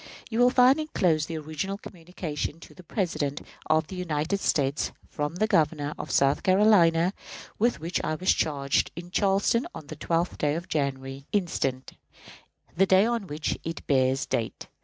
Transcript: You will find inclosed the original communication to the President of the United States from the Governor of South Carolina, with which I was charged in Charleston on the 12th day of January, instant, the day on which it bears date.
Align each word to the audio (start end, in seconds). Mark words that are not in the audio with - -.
You 0.31 0.39
will 0.39 0.49
find 0.49 0.79
inclosed 0.79 1.27
the 1.27 1.37
original 1.37 1.77
communication 1.77 2.59
to 2.61 2.73
the 2.73 2.81
President 2.81 3.39
of 3.67 3.85
the 3.85 3.95
United 3.95 4.39
States 4.39 4.91
from 5.11 5.35
the 5.35 5.45
Governor 5.45 5.93
of 5.99 6.09
South 6.09 6.41
Carolina, 6.41 7.13
with 7.59 7.79
which 7.79 8.03
I 8.03 8.15
was 8.15 8.33
charged 8.33 8.89
in 8.95 9.11
Charleston 9.11 9.67
on 9.75 9.85
the 9.85 9.95
12th 9.95 10.39
day 10.39 10.55
of 10.55 10.67
January, 10.67 11.27
instant, 11.31 11.91
the 12.75 12.87
day 12.87 13.05
on 13.05 13.27
which 13.27 13.59
it 13.63 13.85
bears 13.85 14.25
date. 14.25 14.65